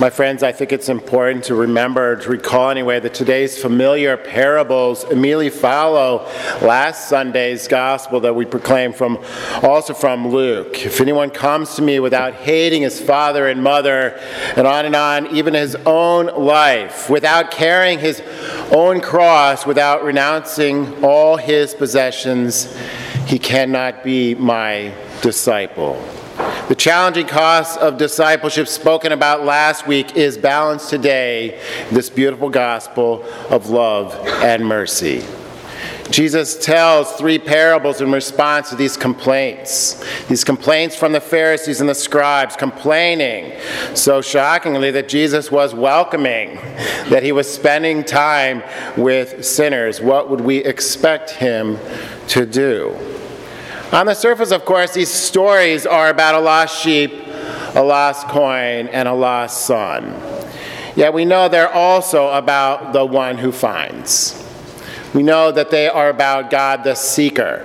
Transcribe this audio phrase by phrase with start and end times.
[0.00, 5.04] My friends, I think it's important to remember, to recall anyway, that today's familiar parables
[5.04, 6.28] immediately follow
[6.60, 9.24] last Sunday's gospel that we proclaimed from,
[9.62, 10.84] also from Luke.
[10.84, 14.20] If anyone comes to me without hating his father and mother,
[14.56, 18.20] and on and on, even his own life, without carrying his
[18.72, 22.76] own cross, without renouncing all his possessions,
[23.26, 24.92] he cannot be my
[25.22, 26.04] disciple.
[26.66, 33.22] The challenging cost of discipleship spoken about last week is balanced today this beautiful gospel
[33.50, 35.22] of love and mercy.
[36.10, 40.02] Jesus tells three parables in response to these complaints.
[40.28, 43.52] These complaints from the Pharisees and the scribes, complaining
[43.94, 46.54] so shockingly that Jesus was welcoming,
[47.10, 48.62] that he was spending time
[48.96, 50.00] with sinners.
[50.00, 51.78] What would we expect him
[52.28, 53.13] to do?
[53.94, 57.12] On the surface, of course, these stories are about a lost sheep,
[57.76, 60.20] a lost coin, and a lost son.
[60.96, 64.44] Yet we know they're also about the one who finds.
[65.14, 67.64] We know that they are about God the seeker,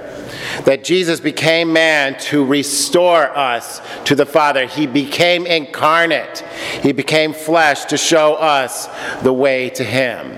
[0.65, 4.67] that Jesus became man to restore us to the Father.
[4.67, 6.45] He became incarnate,
[6.83, 8.87] He became flesh to show us
[9.23, 10.37] the way to Him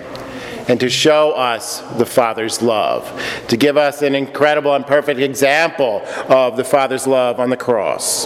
[0.71, 6.01] and to show us the Father's love, to give us an incredible and perfect example
[6.29, 8.25] of the Father's love on the cross.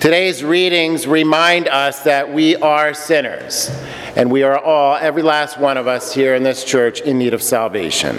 [0.00, 3.68] Today's readings remind us that we are sinners,
[4.16, 7.34] and we are all, every last one of us here in this church, in need
[7.34, 8.16] of salvation.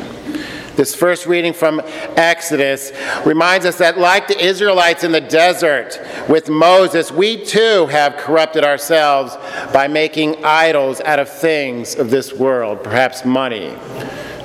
[0.77, 1.81] This first reading from
[2.15, 2.91] Exodus
[3.25, 8.63] reminds us that, like the Israelites in the desert with Moses, we too have corrupted
[8.63, 9.35] ourselves
[9.73, 13.75] by making idols out of things of this world, perhaps money,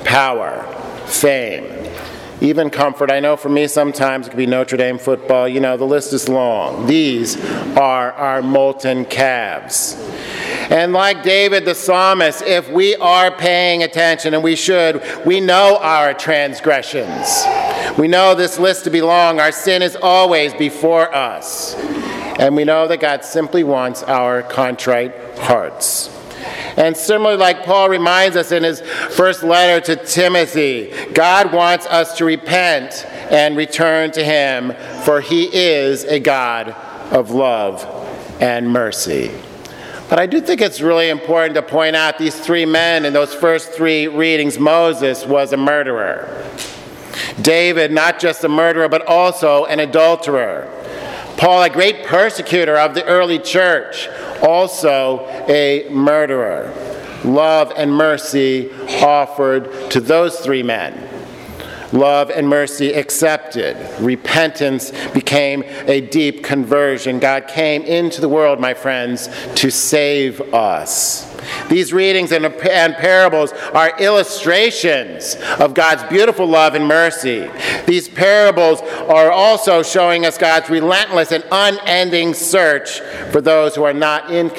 [0.05, 0.63] power,
[1.05, 1.83] fame
[2.41, 3.09] even comfort.
[3.09, 5.47] I know for me sometimes it could be Notre Dame football.
[5.47, 6.85] You know, the list is long.
[6.87, 7.41] These
[7.77, 9.95] are our molten calves.
[10.73, 15.77] And like David the psalmist, if we are paying attention, and we should, we know
[15.79, 17.45] our transgressions.
[17.99, 19.39] We know this list to be long.
[19.39, 21.75] Our sin is always before us.
[22.39, 26.09] And we know that God simply wants our contrite hearts.
[26.75, 32.17] And similarly, like Paul reminds us in his first letter to Timothy, God wants us
[32.17, 36.69] to repent and return to him, for he is a God
[37.11, 37.85] of love
[38.41, 39.31] and mercy.
[40.13, 43.33] But I do think it's really important to point out these three men in those
[43.33, 44.59] first three readings.
[44.59, 46.47] Moses was a murderer.
[47.41, 50.69] David, not just a murderer, but also an adulterer.
[51.37, 54.07] Paul, a great persecutor of the early church,
[54.43, 56.71] also a murderer.
[57.23, 58.71] Love and mercy
[59.01, 60.93] offered to those three men.
[61.93, 63.77] Love and mercy accepted.
[63.99, 67.19] Repentance became a deep conversion.
[67.19, 71.32] God came into the world, my friends, to save us.
[71.69, 77.49] These readings and, and parables are illustrations of God's beautiful love and mercy.
[77.85, 82.99] These parables are also showing us God's relentless and unending search
[83.31, 84.49] for those who are not in,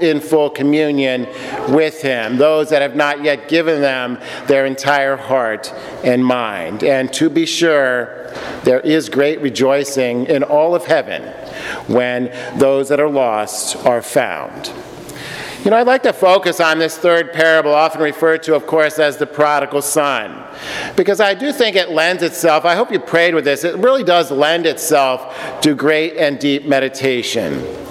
[0.00, 1.26] in full communion
[1.68, 5.72] with Him, those that have not yet given them their entire heart
[6.04, 6.82] and mind.
[6.82, 8.32] And to be sure,
[8.64, 11.22] there is great rejoicing in all of heaven
[11.86, 12.26] when
[12.58, 14.72] those that are lost are found.
[15.66, 19.00] You know, I'd like to focus on this third parable, often referred to, of course,
[19.00, 20.44] as the prodigal son,
[20.94, 24.04] because I do think it lends itself, I hope you prayed with this, it really
[24.04, 27.85] does lend itself to great and deep meditation.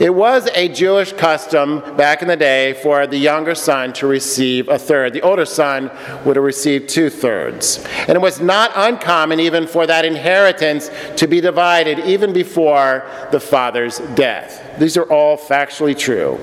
[0.00, 4.68] It was a Jewish custom back in the day for the younger son to receive
[4.68, 5.12] a third.
[5.12, 5.90] The older son
[6.24, 7.84] would have received two thirds.
[8.06, 13.40] And it was not uncommon even for that inheritance to be divided even before the
[13.40, 14.78] father's death.
[14.78, 16.38] These are all factually true.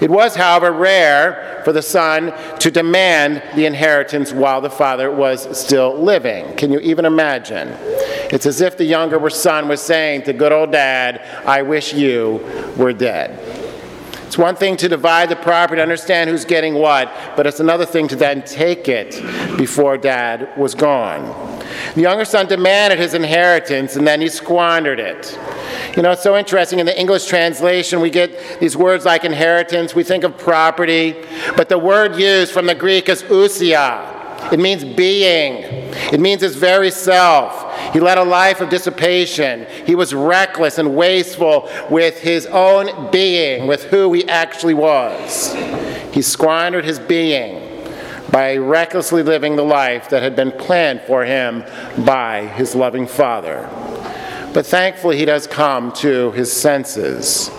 [0.00, 5.58] It was, however, rare for the son to demand the inheritance while the father was
[5.58, 6.54] still living.
[6.56, 7.68] Can you even imagine?
[8.30, 12.40] It's as if the younger son was saying to good old dad, I wish you
[12.76, 13.38] were dead.
[14.26, 18.06] It's one thing to divide the property, understand who's getting what, but it's another thing
[18.08, 19.20] to then take it
[19.58, 21.24] before dad was gone.
[21.96, 25.36] The younger son demanded his inheritance and then he squandered it.
[25.96, 26.78] You know, it's so interesting.
[26.78, 31.16] In the English translation, we get these words like inheritance, we think of property,
[31.56, 34.52] but the word used from the Greek is ousia.
[34.52, 35.64] It means being,
[36.12, 37.66] it means his very self.
[37.92, 39.66] He led a life of dissipation.
[39.86, 45.54] He was reckless and wasteful with his own being, with who he actually was.
[46.12, 47.66] He squandered his being
[48.30, 51.64] by recklessly living the life that had been planned for him
[52.04, 53.68] by his loving father.
[54.52, 57.50] But thankfully, he does come to his senses,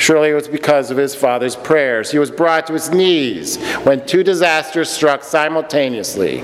[0.00, 2.10] Surely it was because of his father's prayers.
[2.10, 6.40] He was brought to his knees when two disasters struck simultaneously.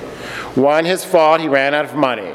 [0.57, 2.35] One, his fault, he ran out of money.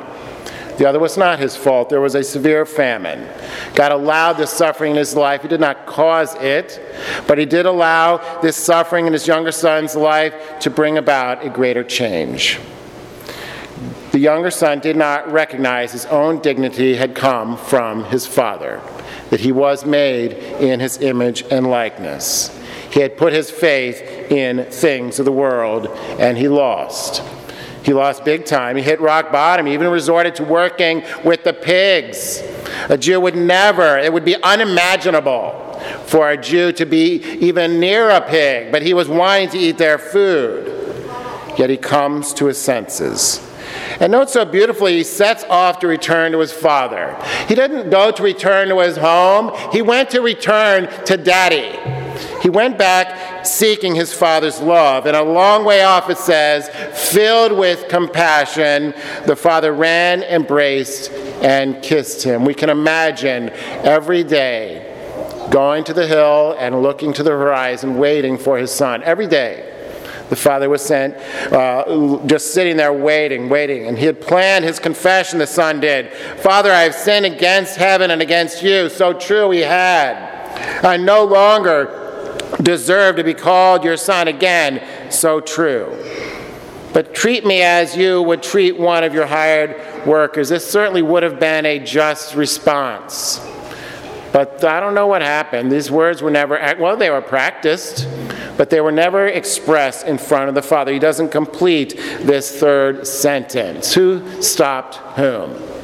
[0.81, 1.89] The other was not his fault.
[1.89, 3.29] There was a severe famine.
[3.75, 5.43] God allowed this suffering in his life.
[5.43, 6.81] He did not cause it,
[7.27, 11.49] but he did allow this suffering in his younger son's life to bring about a
[11.51, 12.57] greater change.
[14.11, 18.81] The younger son did not recognize his own dignity had come from his father,
[19.29, 22.59] that he was made in his image and likeness.
[22.91, 24.01] He had put his faith
[24.31, 27.21] in things of the world, and he lost.
[27.83, 28.75] He lost big time.
[28.75, 29.65] He hit rock bottom.
[29.65, 32.43] He even resorted to working with the pigs.
[32.89, 38.09] A Jew would never, it would be unimaginable for a Jew to be even near
[38.09, 40.67] a pig, but he was wanting to eat their food.
[41.57, 43.45] Yet he comes to his senses.
[43.99, 47.17] And note so beautifully, he sets off to return to his father.
[47.47, 51.77] He didn't go to return to his home, he went to return to daddy.
[52.41, 55.05] He went back seeking his father's love.
[55.05, 56.69] And a long way off it says,
[57.11, 58.93] filled with compassion,
[59.25, 61.11] the father ran, embraced,
[61.41, 62.45] and kissed him.
[62.45, 63.49] We can imagine
[63.83, 64.87] every day
[65.49, 69.03] going to the hill and looking to the horizon, waiting for his son.
[69.03, 69.67] Every day.
[70.29, 71.17] The father was sent,
[71.51, 73.87] uh, just sitting there waiting, waiting.
[73.87, 76.13] And he had planned his confession, the son did.
[76.39, 78.87] Father, I have sinned against heaven and against you.
[78.87, 80.39] So true he had.
[80.85, 82.00] I no longer
[82.61, 85.11] deserve to be called your son again.
[85.11, 85.97] So true.
[86.93, 90.49] But treat me as you would treat one of your hired workers.
[90.49, 93.39] This certainly would have been a just response.
[94.33, 95.71] But I don't know what happened.
[95.71, 98.07] These words were never, well, they were practiced,
[98.57, 100.93] but they were never expressed in front of the Father.
[100.93, 103.93] He doesn't complete this third sentence.
[103.93, 105.80] Who stopped whom?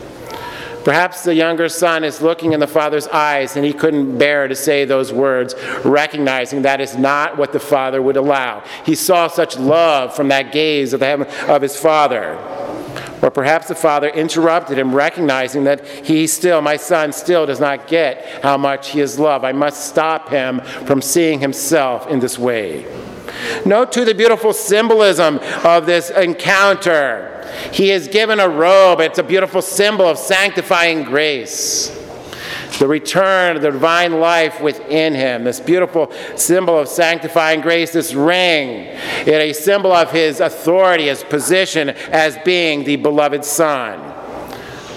[0.88, 4.56] Perhaps the younger son is looking in the father's eyes and he couldn't bear to
[4.56, 5.54] say those words,
[5.84, 8.64] recognizing that is not what the father would allow.
[8.86, 12.36] He saw such love from that gaze of, the, of his father.
[13.22, 17.90] Or perhaps the father interrupted him, recognizing that he still, my son, still does not
[17.90, 19.44] get how much he is loved.
[19.44, 22.86] I must stop him from seeing himself in this way.
[23.66, 27.37] Note too the beautiful symbolism of this encounter.
[27.72, 31.94] He is given a robe, it's a beautiful symbol of sanctifying grace.
[32.80, 38.14] The return of the divine life within him, this beautiful symbol of sanctifying grace, this
[38.14, 38.86] ring,
[39.26, 44.17] it a symbol of his authority, his position as being the beloved Son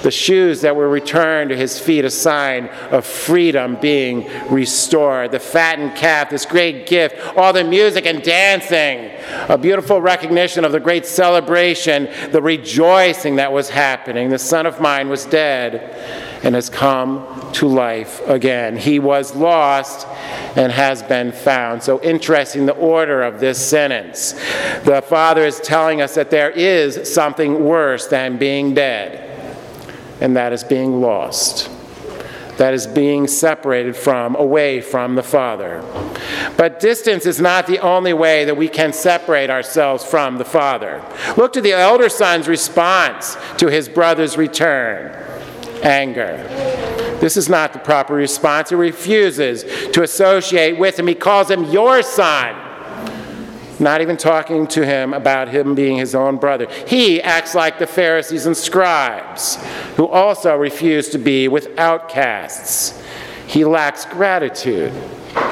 [0.03, 5.41] the shoes that were returned to his feet, a sign of freedom being restored, the
[5.41, 9.11] fattened calf, this great gift, all the music and dancing,
[9.49, 14.31] a beautiful recognition of the great celebration, the rejoicing that was happening.
[14.31, 15.97] The son of mine was dead
[16.43, 18.77] and has come to life again.
[18.77, 20.07] He was lost
[20.57, 21.83] and has been found.
[21.83, 24.33] So interesting the order of this sentence.
[24.85, 29.30] The Father is telling us that there is something worse than being dead
[30.21, 31.71] and that is being lost.
[32.59, 35.83] That is being separated from, away from the Father.
[36.59, 41.03] But distance is not the only way that we can separate ourselves from the Father.
[41.39, 45.17] Look to the elder son's response to his brother's return
[45.83, 46.37] anger.
[47.21, 48.69] This is not the proper response.
[48.69, 51.07] He refuses to associate with him.
[51.07, 52.70] He calls him your son
[53.81, 56.67] not even talking to him about him being his own brother.
[56.87, 59.57] He acts like the Pharisees and scribes,
[59.97, 63.03] who also refuse to be with outcasts.
[63.47, 64.93] He lacks gratitude,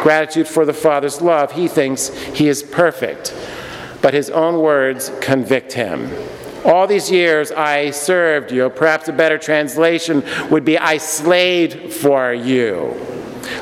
[0.03, 1.53] gratitude for the Father's love.
[1.53, 3.35] He thinks he is perfect,
[4.03, 6.11] but his own words convict him.
[6.65, 8.69] All these years I served you.
[8.71, 13.18] Perhaps a better translation would be I slaved for you.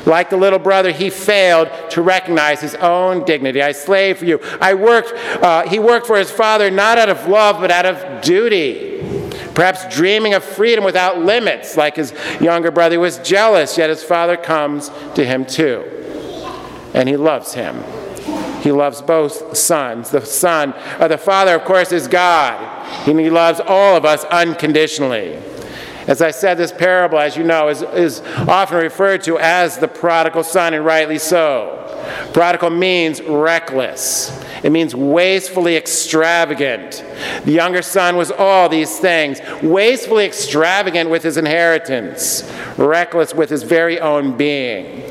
[0.07, 3.61] Like the little brother, he failed to recognize his own dignity.
[3.61, 4.39] I slaved for you.
[4.61, 5.11] I worked,
[5.43, 9.01] uh, he worked for his father not out of love, but out of duty.
[9.53, 14.37] Perhaps dreaming of freedom without limits, like his younger brother was jealous, yet his father
[14.37, 15.83] comes to him too.
[16.93, 17.83] And he loves him.
[18.61, 20.09] He loves both sons.
[20.09, 22.55] The son, uh, the father, of course, is God.
[23.07, 25.37] And he loves all of us unconditionally.
[26.07, 29.89] As I said, this parable, as you know, is, is often referred to as the
[29.89, 31.83] prodigal son, and rightly so.
[32.33, 34.31] Prodigal means reckless.
[34.63, 37.03] It means wastefully extravagant.
[37.43, 43.63] The younger son was all these things wastefully extravagant with his inheritance, reckless with his
[43.63, 45.03] very own being.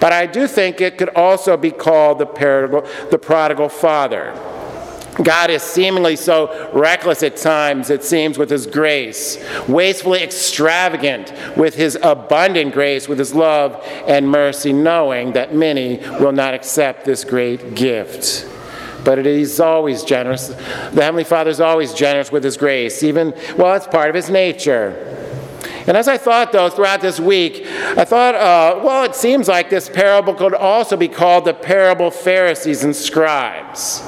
[0.00, 4.34] But I do think it could also be called the, parable, the prodigal father.
[5.20, 9.36] God is seemingly so reckless at times, it seems, with His grace,
[9.68, 16.32] wastefully extravagant with His abundant grace, with His love and mercy, knowing that many will
[16.32, 18.48] not accept this great gift.
[19.04, 20.48] But He's always generous.
[20.48, 24.30] The Heavenly Father is always generous with His grace, even, well, it's part of His
[24.30, 25.18] nature.
[25.86, 29.68] And as I thought, though, throughout this week, I thought, uh, well, it seems like
[29.68, 34.00] this parable could also be called the parable Pharisees and scribes.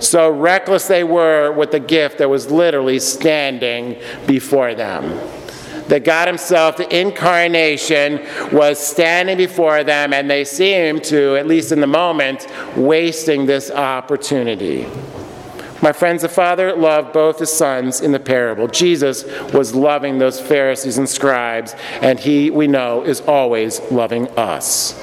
[0.00, 5.18] So reckless they were with the gift that was literally standing before them.
[5.88, 8.20] That God Himself, the incarnation,
[8.52, 13.70] was standing before them, and they seemed to, at least in the moment, wasting this
[13.70, 14.86] opportunity.
[15.80, 18.66] My friends, the Father loved both his sons in the parable.
[18.66, 25.00] Jesus was loving those Pharisees and scribes, and he, we know, is always loving us.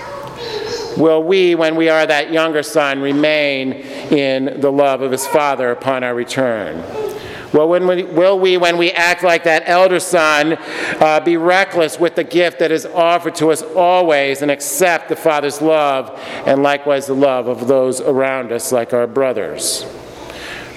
[0.98, 5.72] Will we, when we are that younger son, remain in the love of his Father
[5.72, 6.78] upon our return?
[7.54, 10.58] Well, when we, will we, when we act like that elder son,
[11.00, 15.16] uh, be reckless with the gift that is offered to us always and accept the
[15.16, 19.86] Father's love and likewise the love of those around us, like our brothers?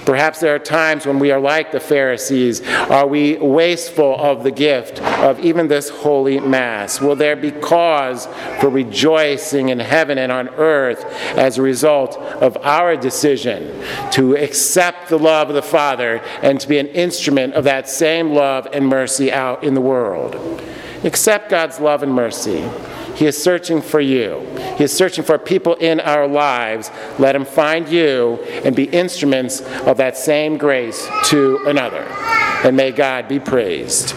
[0.05, 2.61] Perhaps there are times when we are like the Pharisees.
[2.67, 6.99] Are we wasteful of the gift of even this holy Mass?
[6.99, 8.27] Will there be cause
[8.59, 11.05] for rejoicing in heaven and on earth
[11.37, 16.67] as a result of our decision to accept the love of the Father and to
[16.67, 20.61] be an instrument of that same love and mercy out in the world?
[21.03, 22.69] Accept God's love and mercy.
[23.19, 24.47] He is searching for you.
[24.77, 26.89] He is searching for people in our lives.
[27.19, 32.03] Let Him find you and be instruments of that same grace to another.
[32.63, 34.15] And may God be praised.